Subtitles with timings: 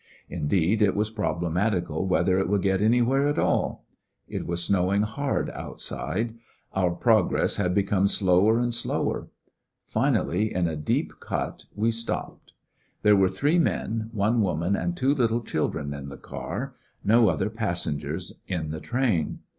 [0.29, 3.85] Indeed, it was problematical whether it would get anywhere at all.
[4.27, 6.33] It was snowing hard outside.
[6.73, 9.27] Our progress had become slower and slower.
[9.85, 12.53] Finally, in a deep cut, we stopped.
[13.03, 16.73] There were three men, one woman, and two little children in the car—
[17.03, 19.41] no other passengers in the train.